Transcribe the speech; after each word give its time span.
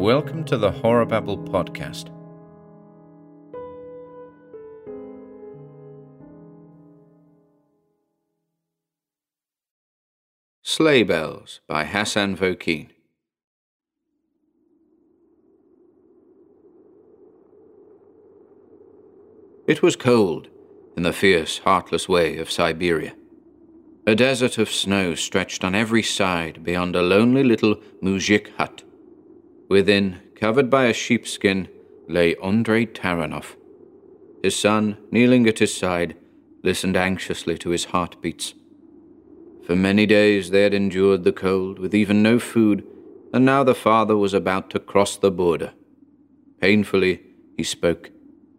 Welcome 0.00 0.44
to 0.44 0.56
the 0.56 0.70
Horror 0.70 1.04
Babble 1.04 1.36
podcast. 1.36 2.08
Sleigh 10.62 11.02
Bells 11.02 11.60
by 11.68 11.84
Hasan 11.84 12.34
Vokine. 12.34 12.88
It 19.66 19.82
was 19.82 19.96
cold 19.96 20.48
in 20.96 21.02
the 21.02 21.12
fierce, 21.12 21.58
heartless 21.58 22.08
way 22.08 22.38
of 22.38 22.50
Siberia. 22.50 23.12
A 24.06 24.14
desert 24.14 24.56
of 24.56 24.70
snow 24.70 25.14
stretched 25.14 25.62
on 25.62 25.74
every 25.74 26.02
side 26.02 26.64
beyond 26.64 26.96
a 26.96 27.02
lonely 27.02 27.44
little 27.44 27.76
muzhik 28.02 28.48
hut. 28.56 28.82
Within, 29.70 30.20
covered 30.34 30.68
by 30.68 30.86
a 30.86 30.92
sheepskin, 30.92 31.68
lay 32.08 32.34
Andrei 32.42 32.86
Taranov. 32.86 33.54
His 34.42 34.56
son, 34.56 34.98
kneeling 35.12 35.46
at 35.46 35.60
his 35.60 35.72
side, 35.72 36.16
listened 36.64 36.96
anxiously 36.96 37.56
to 37.58 37.70
his 37.70 37.86
heartbeats. 37.86 38.54
For 39.64 39.76
many 39.76 40.06
days 40.06 40.50
they 40.50 40.64
had 40.64 40.74
endured 40.74 41.22
the 41.22 41.32
cold 41.32 41.78
with 41.78 41.94
even 41.94 42.20
no 42.20 42.40
food, 42.40 42.84
and 43.32 43.44
now 43.44 43.62
the 43.62 43.76
father 43.76 44.16
was 44.16 44.34
about 44.34 44.70
to 44.70 44.80
cross 44.80 45.16
the 45.16 45.30
border. 45.30 45.72
Painfully, 46.60 47.22
he 47.56 47.62
spoke, 47.62 48.10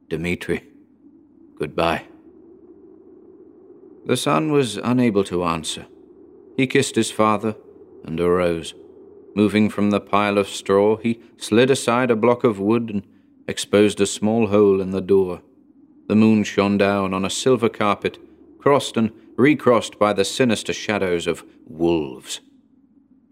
Dmitri, 0.10 0.64
goodbye. 1.60 2.06
The 4.06 4.16
son 4.16 4.54
was 4.54 4.78
unable 4.78 5.26
to 5.26 5.44
answer. 5.44 5.88
He 6.56 6.68
kissed 6.68 6.96
his 6.96 7.12
father 7.12 7.58
and 8.06 8.20
arose. 8.22 8.74
Moving 9.34 9.70
from 9.70 9.92
the 9.92 10.02
pile 10.02 10.38
of 10.38 10.48
straw, 10.48 10.98
he 10.98 11.22
slid 11.38 11.72
aside 11.72 12.12
a 12.12 12.16
block 12.16 12.44
of 12.44 12.60
wood 12.60 12.90
and 12.90 13.04
exposed 13.48 14.02
a 14.02 14.06
small 14.06 14.48
hole 14.48 14.82
in 14.82 14.92
the 14.92 15.02
door. 15.02 15.42
The 16.08 16.16
moon 16.16 16.44
shone 16.44 16.78
down 16.78 17.14
on 17.14 17.24
a 17.24 17.30
silver 17.30 17.70
carpet, 17.70 18.18
crossed 18.60 18.98
and 18.98 19.12
recrossed 19.38 19.98
by 19.98 20.14
the 20.14 20.26
sinister 20.26 20.74
shadows 20.74 21.28
of 21.28 21.44
wolves. 21.66 22.42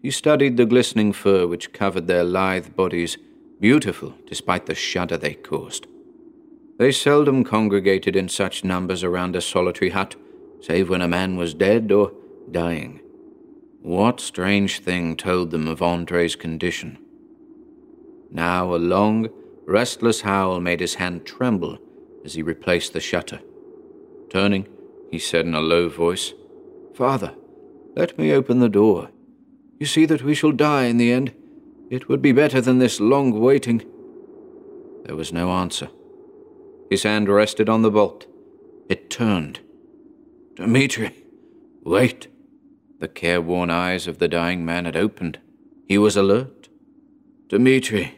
He 0.02 0.10
studied 0.10 0.56
the 0.56 0.64
glistening 0.64 1.12
fur 1.12 1.46
which 1.46 1.72
covered 1.72 2.06
their 2.06 2.24
lithe 2.24 2.74
bodies, 2.74 3.18
beautiful 3.60 4.14
despite 4.26 4.66
the 4.66 4.74
shudder 4.74 5.18
they 5.18 5.34
caused. 5.34 5.86
They 6.78 6.92
seldom 6.92 7.44
congregated 7.44 8.16
in 8.16 8.30
such 8.30 8.64
numbers 8.64 9.04
around 9.04 9.36
a 9.36 9.42
solitary 9.42 9.90
hut 9.90 10.16
save 10.62 10.88
when 10.88 11.02
a 11.02 11.08
man 11.08 11.36
was 11.36 11.54
dead 11.54 11.92
or 11.92 12.12
dying. 12.50 13.00
What 13.82 14.20
strange 14.20 14.80
thing 14.80 15.16
told 15.16 15.50
them 15.50 15.66
of 15.66 15.80
Andrei's 15.80 16.36
condition? 16.36 16.98
Now 18.30 18.74
a 18.74 18.76
long, 18.76 19.28
restless 19.66 20.20
howl 20.20 20.60
made 20.60 20.80
his 20.80 20.96
hand 20.96 21.24
tremble 21.24 21.78
as 22.24 22.34
he 22.34 22.42
replaced 22.42 22.92
the 22.92 23.00
shutter. 23.00 23.40
Turning, 24.28 24.68
he 25.10 25.18
said 25.18 25.46
in 25.46 25.54
a 25.54 25.60
low 25.60 25.88
voice, 25.88 26.34
Father, 26.94 27.34
let 27.96 28.18
me 28.18 28.32
open 28.32 28.60
the 28.60 28.68
door. 28.68 29.10
You 29.78 29.86
see 29.86 30.04
that 30.06 30.22
we 30.22 30.34
shall 30.34 30.52
die 30.52 30.84
in 30.84 30.98
the 30.98 31.10
end. 31.10 31.32
It 31.88 32.08
would 32.08 32.20
be 32.20 32.32
better 32.32 32.60
than 32.60 32.78
this 32.78 33.00
long 33.00 33.40
waiting. 33.40 33.82
There 35.04 35.16
was 35.16 35.32
no 35.32 35.50
answer. 35.50 35.88
His 36.90 37.04
hand 37.04 37.28
rested 37.28 37.68
on 37.70 37.82
the 37.82 37.90
bolt. 37.90 38.26
It 38.88 39.08
turned. 39.08 39.60
Dmitri, 40.56 41.14
wait. 41.82 42.28
The 43.00 43.08
careworn 43.08 43.70
eyes 43.70 44.06
of 44.06 44.18
the 44.18 44.28
dying 44.28 44.64
man 44.64 44.84
had 44.84 44.96
opened. 44.96 45.38
He 45.88 45.96
was 45.98 46.16
alert. 46.16 46.68
Dmitri, 47.48 48.14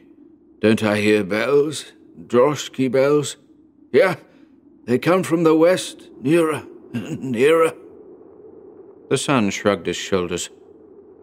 don't 0.60 0.82
I 0.82 0.98
hear 0.98 1.24
bells? 1.24 1.92
Droshky 2.26 2.90
bells? 2.90 3.36
Yeah, 3.92 4.16
they 4.84 4.98
come 4.98 5.22
from 5.22 5.44
the 5.44 5.56
west, 5.56 6.08
nearer, 6.20 6.64
and 6.92 7.20
nearer. 7.32 7.72
The 9.08 9.16
son 9.16 9.50
shrugged 9.50 9.86
his 9.86 9.96
shoulders. 9.96 10.50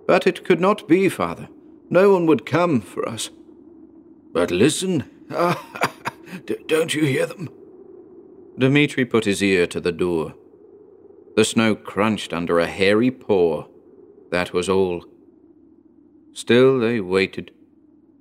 But 0.07 0.25
it 0.25 0.45
could 0.45 0.61
not 0.61 0.87
be, 0.87 1.09
father. 1.09 1.49
No 1.89 2.13
one 2.13 2.25
would 2.27 2.45
come 2.45 2.81
for 2.81 3.07
us. 3.07 3.29
But 4.31 4.51
listen. 4.51 5.09
Don't 6.67 6.93
you 6.93 7.05
hear 7.05 7.25
them? 7.25 7.49
Dmitri 8.57 9.05
put 9.05 9.25
his 9.25 9.43
ear 9.43 9.67
to 9.67 9.79
the 9.79 9.91
door. 9.91 10.33
The 11.39 11.45
snow 11.45 11.73
crunched 11.73 12.33
under 12.33 12.59
a 12.59 12.67
hairy 12.67 13.11
paw. 13.11 13.63
That 14.29 14.51
was 14.51 14.67
all. 14.67 15.05
Still 16.33 16.79
they 16.79 16.99
waited. 16.99 17.51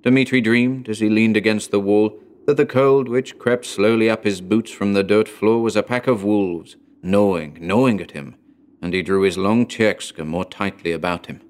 Dmitri 0.03 0.39
dreamed, 0.39 0.87
as 0.87 0.99
he 0.99 1.09
leaned 1.09 1.35
against 1.35 1.69
the 1.69 1.81
wall, 1.81 2.17
that 2.47 2.55
the 2.55 2.65
cold 2.65 3.09
which 3.09 3.37
crept 3.37 3.65
slowly 3.65 4.09
up 4.09 4.23
his 4.23 4.39
boots 4.39 4.71
from 4.71 4.93
the 4.93 5.03
dirt 5.03 5.27
floor 5.27 5.61
was 5.61 5.75
a 5.75 5.83
pack 5.83 6.07
of 6.07 6.23
wolves, 6.23 6.77
gnawing, 7.03 7.57
gnawing 7.59 7.99
at 7.99 8.11
him, 8.11 8.37
and 8.81 8.93
he 8.93 9.01
drew 9.01 9.23
his 9.23 9.37
long 9.37 9.65
chekska 9.67 10.25
more 10.25 10.45
tightly 10.45 10.93
about 10.93 11.25
him. 11.25 11.41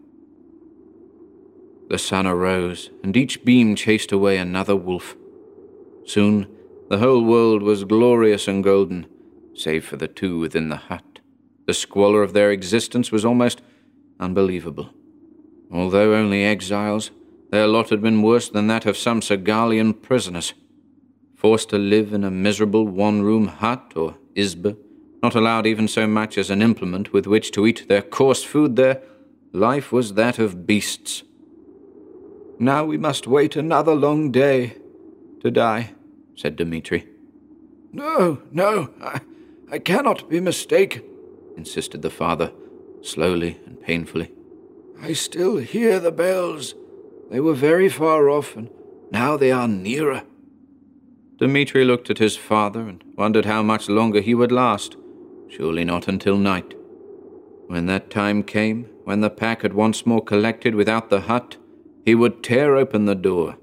The 1.88 2.00
sun 2.00 2.25
arose, 2.25 2.90
and 3.03 3.16
each 3.16 3.46
beam 3.46 3.75
chased 3.75 4.12
away 4.12 4.38
another 4.38 4.75
wolf. 4.75 5.16
Soon 6.03 6.47
the 6.90 6.97
whole 6.97 7.24
world 7.24 7.62
was 7.62 7.84
glorious 7.84 8.47
and 8.47 8.63
golden, 8.63 9.06
save 9.53 9.86
for 9.86 9.97
the 9.97 10.07
two 10.07 10.40
within 10.40 10.69
the 10.69 10.78
hut. 10.78 11.03
The 11.69 11.75
squalor 11.75 12.24
of 12.24 12.34
their 12.34 12.50
existence 12.50 13.12
was 13.12 13.24
almost 13.24 13.62
unbelievable. 14.19 14.90
Although 15.72 16.16
only 16.16 16.44
exiles, 16.44 17.12
their 17.52 17.68
lot 17.68 17.91
had 17.91 18.02
been 18.02 18.24
worse 18.24 18.50
than 18.50 18.66
that 18.66 18.88
of 18.88 18.97
some 18.97 19.22
Sagalian 19.22 19.94
prisoners. 20.02 20.56
Forced 21.35 21.69
to 21.69 21.78
live 21.78 22.12
in 22.12 22.24
a 22.24 22.31
miserable 22.31 22.88
one 22.88 23.22
room 23.22 23.50
hut 23.50 23.94
or 23.96 24.18
izba, 24.35 24.78
not 25.22 25.35
allowed 25.35 25.68
even 25.68 25.88
so 25.88 26.07
much 26.07 26.40
as 26.40 26.50
an 26.50 26.63
implement 26.63 27.13
with 27.13 27.28
which 27.28 27.52
to 27.52 27.68
eat 27.68 27.88
their 27.88 28.01
coarse 28.01 28.44
food, 28.44 28.75
their 28.75 29.03
life 29.53 29.91
was 29.91 30.16
that 30.16 30.40
of 30.40 30.66
beasts. 30.66 31.22
Now 32.57 32.84
we 32.84 32.97
must 32.97 33.28
wait 33.28 33.56
another 33.56 33.94
long 33.94 34.31
day 34.31 34.74
to 35.41 35.51
die, 35.51 35.91
said 36.36 36.56
Dmitri. 36.56 37.07
No, 37.94 38.41
no, 38.51 38.90
I, 39.00 39.22
I 39.72 39.78
cannot 39.78 40.28
be 40.31 40.40
mistaken 40.40 41.03
insisted 41.59 42.02
the 42.02 42.09
father, 42.09 42.52
slowly 43.02 43.59
and 43.66 43.81
painfully. 43.81 44.31
I 45.02 45.14
still 45.14 45.58
hear 45.58 46.00
the 46.00 46.12
bells. 46.12 46.74
They 47.30 47.42
were 47.42 47.53
very 47.53 47.90
far 47.90 48.30
off, 48.30 48.56
and 48.56 48.70
now 49.12 49.38
they 49.38 49.52
are 49.52 49.68
nearer. 49.68 50.24
Dmitri 51.38 51.84
looked 51.86 52.09
at 52.09 52.18
his 52.18 52.38
father 52.38 52.81
and 52.81 53.03
wondered 53.16 53.46
how 53.46 53.62
much 53.62 53.90
longer 53.90 54.22
he 54.22 54.34
would 54.34 54.52
last. 54.52 54.96
Surely 55.50 55.84
not 55.84 56.08
until 56.08 56.38
night. 56.38 56.74
When 57.68 57.86
that 57.88 58.09
time 58.09 58.44
came, 58.44 58.88
when 59.03 59.22
the 59.22 59.30
pack 59.30 59.62
had 59.62 59.74
once 59.74 60.06
more 60.06 60.24
collected 60.24 60.75
without 60.75 61.09
the 61.09 61.22
hut, 61.22 61.58
he 62.06 62.16
would 62.16 62.44
tear 62.44 62.75
open 62.75 63.06
the 63.06 63.16
door. 63.16 63.58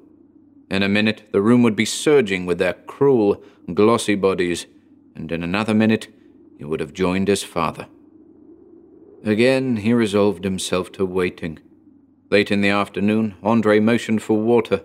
In 0.70 0.82
a 0.82 0.88
minute, 0.88 1.22
the 1.32 1.42
room 1.42 1.62
would 1.62 1.76
be 1.76 1.84
surging 1.84 2.46
with 2.46 2.58
their 2.58 2.74
cruel, 2.74 3.42
glossy 3.72 4.14
bodies, 4.14 4.66
and 5.14 5.30
in 5.32 5.42
another 5.42 5.74
minute, 5.74 6.08
he 6.56 6.64
would 6.64 6.80
have 6.80 6.92
joined 6.92 7.28
his 7.28 7.42
father. 7.42 7.86
Again 9.24 9.76
he 9.76 9.92
resolved 9.92 10.44
himself 10.44 10.92
to 10.92 11.04
waiting. 11.04 11.58
Late 12.30 12.50
in 12.50 12.60
the 12.60 12.68
afternoon, 12.68 13.34
Andrei 13.42 13.80
motioned 13.80 14.22
for 14.22 14.38
water, 14.38 14.82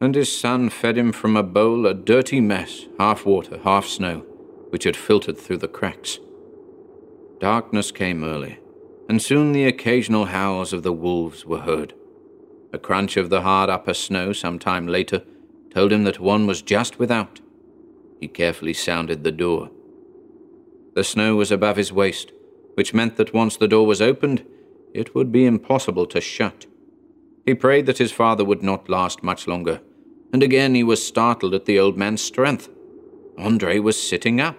and 0.00 0.14
his 0.14 0.36
son 0.36 0.68
fed 0.70 0.96
him 0.98 1.12
from 1.12 1.36
a 1.36 1.42
bowl 1.42 1.86
a 1.86 1.94
dirty 1.94 2.40
mess, 2.40 2.86
half 2.98 3.24
water, 3.24 3.58
half 3.64 3.86
snow, 3.86 4.24
which 4.70 4.84
had 4.84 4.96
filtered 4.96 5.38
through 5.38 5.58
the 5.58 5.68
cracks. 5.68 6.18
Darkness 7.40 7.90
came 7.90 8.24
early, 8.24 8.58
and 9.08 9.20
soon 9.20 9.52
the 9.52 9.64
occasional 9.64 10.26
howls 10.26 10.72
of 10.72 10.82
the 10.82 10.92
wolves 10.92 11.44
were 11.44 11.60
heard. 11.60 11.94
A 12.72 12.78
crunch 12.78 13.16
of 13.16 13.30
the 13.30 13.42
hard 13.42 13.70
upper 13.70 13.94
snow 13.94 14.32
some 14.32 14.58
time 14.58 14.86
later 14.86 15.22
told 15.70 15.92
him 15.92 16.04
that 16.04 16.20
one 16.20 16.46
was 16.46 16.62
just 16.62 16.98
without. 16.98 17.40
He 18.20 18.28
carefully 18.28 18.72
sounded 18.72 19.24
the 19.24 19.32
door. 19.32 19.70
The 20.94 21.04
snow 21.04 21.36
was 21.36 21.50
above 21.50 21.76
his 21.76 21.92
waist, 21.92 22.32
which 22.74 22.94
meant 22.94 23.16
that 23.16 23.34
once 23.34 23.56
the 23.56 23.68
door 23.68 23.86
was 23.86 24.00
opened, 24.00 24.44
it 24.92 25.14
would 25.14 25.32
be 25.32 25.44
impossible 25.44 26.06
to 26.06 26.20
shut. 26.20 26.66
He 27.44 27.54
prayed 27.54 27.86
that 27.86 27.98
his 27.98 28.12
father 28.12 28.44
would 28.44 28.62
not 28.62 28.88
last 28.88 29.22
much 29.22 29.46
longer, 29.46 29.80
and 30.32 30.42
again 30.42 30.74
he 30.74 30.82
was 30.82 31.04
startled 31.04 31.54
at 31.54 31.66
the 31.66 31.78
old 31.78 31.96
man's 31.96 32.22
strength. 32.22 32.68
Andrei 33.36 33.80
was 33.80 34.00
sitting 34.00 34.40
up. 34.40 34.56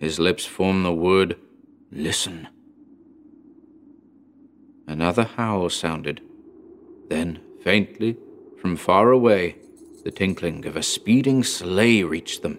His 0.00 0.18
lips 0.18 0.44
formed 0.44 0.84
the 0.84 0.92
word, 0.92 1.36
Listen. 1.90 2.48
Another 4.86 5.24
howl 5.24 5.70
sounded. 5.70 6.20
Then, 7.08 7.40
faintly, 7.62 8.16
from 8.60 8.76
far 8.76 9.10
away, 9.10 9.56
the 10.04 10.10
tinkling 10.10 10.66
of 10.66 10.76
a 10.76 10.82
speeding 10.82 11.44
sleigh 11.44 12.02
reached 12.02 12.42
them. 12.42 12.58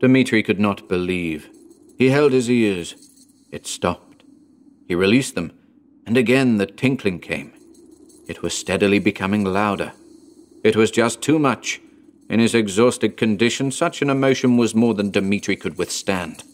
Dmitri 0.00 0.42
could 0.42 0.58
not 0.58 0.88
believe. 0.88 1.50
He 1.98 2.08
held 2.08 2.32
his 2.32 2.50
ears. 2.50 2.94
It 3.52 3.66
stopped. 3.66 4.22
He 4.88 4.94
released 4.94 5.34
them, 5.34 5.52
and 6.06 6.16
again 6.16 6.56
the 6.56 6.66
tinkling 6.66 7.20
came. 7.20 7.52
It 8.26 8.42
was 8.42 8.54
steadily 8.54 8.98
becoming 8.98 9.44
louder. 9.44 9.92
It 10.64 10.74
was 10.74 10.90
just 10.90 11.20
too 11.20 11.38
much. 11.38 11.80
In 12.30 12.40
his 12.40 12.54
exhausted 12.54 13.16
condition, 13.16 13.70
such 13.70 14.00
an 14.00 14.08
emotion 14.08 14.56
was 14.56 14.74
more 14.74 14.94
than 14.94 15.10
Dmitri 15.10 15.56
could 15.56 15.76
withstand. 15.76 16.44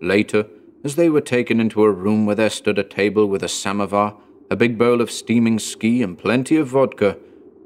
Later, 0.00 0.46
as 0.84 0.96
they 0.96 1.08
were 1.10 1.20
taken 1.20 1.60
into 1.60 1.82
a 1.82 1.90
room 1.90 2.26
where 2.26 2.36
there 2.36 2.50
stood 2.50 2.78
a 2.78 2.84
table 2.84 3.26
with 3.26 3.42
a 3.42 3.48
samovar, 3.48 4.16
a 4.50 4.56
big 4.56 4.78
bowl 4.78 5.00
of 5.00 5.10
steaming 5.10 5.58
ski, 5.58 6.02
and 6.02 6.18
plenty 6.18 6.56
of 6.56 6.68
vodka, 6.68 7.18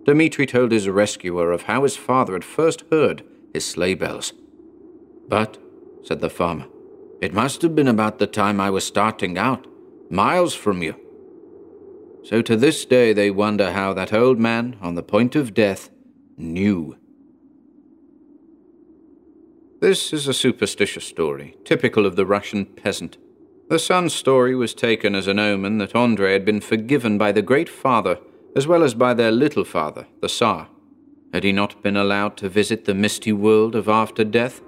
Dmitri 0.06 0.47
told 0.47 0.70
his 0.70 0.88
rescuer 0.88 1.50
of 1.50 1.62
how 1.62 1.82
his 1.82 1.97
father 1.97 2.35
had 2.35 2.44
first 2.44 2.85
heard 2.93 3.25
his 3.53 3.64
sleigh 3.64 3.94
bells. 3.94 4.32
But, 5.29 5.58
said 6.05 6.20
the 6.20 6.31
farmer, 6.31 6.67
it 7.20 7.35
must 7.35 7.62
have 7.62 7.75
been 7.75 7.88
about 7.88 8.19
the 8.19 8.29
time 8.29 8.61
I 8.61 8.70
was 8.70 8.85
starting 8.85 9.37
out, 9.37 9.67
miles 10.08 10.55
from 10.55 10.82
you. 10.82 10.94
So 12.23 12.41
to 12.43 12.56
this 12.56 12.85
day 12.85 13.12
they 13.12 13.31
wonder 13.31 13.73
how 13.73 13.93
that 13.94 14.12
old 14.12 14.38
man, 14.38 14.76
on 14.81 14.94
the 14.94 15.03
point 15.03 15.35
of 15.35 15.55
death, 15.55 15.91
knew. 16.37 16.97
This 19.81 20.12
is 20.12 20.29
a 20.29 20.35
superstitious 20.35 21.05
story, 21.05 21.56
typical 21.64 22.06
of 22.06 22.17
the 22.17 22.26
Russian 22.26 22.64
peasant. 22.64 23.17
The 23.69 23.79
son's 23.81 24.14
story 24.14 24.55
was 24.55 24.73
taken 24.73 25.17
as 25.17 25.26
an 25.26 25.41
omen 25.41 25.79
that 25.79 25.97
Andrei 25.97 26.32
had 26.32 26.44
been 26.44 26.61
forgiven 26.61 27.19
by 27.19 27.32
the 27.32 27.43
Great 27.43 27.69
Father 27.69 28.19
as 28.56 28.67
well 28.67 28.82
as 28.82 28.94
by 28.94 29.12
their 29.12 29.31
little 29.31 29.64
father, 29.64 30.06
the 30.23 30.29
Tsar. 30.29 30.67
Had 31.35 31.44
he 31.44 31.53
not 31.53 31.82
been 31.82 31.97
allowed 31.97 32.38
to 32.38 32.49
visit 32.49 32.87
the 32.87 32.94
misty 32.94 33.31
world 33.31 33.76
of 33.76 33.87
after 33.87 34.25
death? 34.25 34.62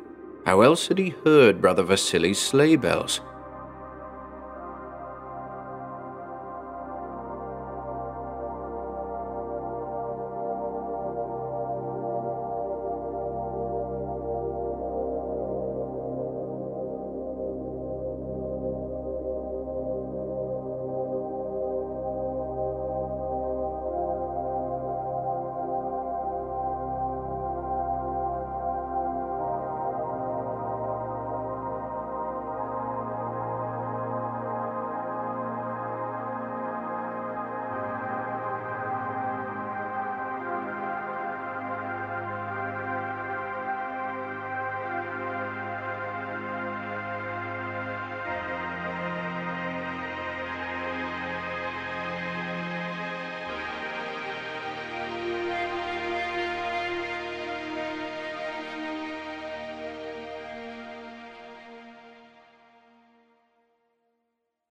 How 0.45 0.61
else 0.61 0.89
had 0.89 0.99
he 0.99 1.15
heard 1.25 1.63
Brother 1.63 1.83
Vasily's 1.83 2.39
sleigh 2.39 2.77
bells? 2.77 3.23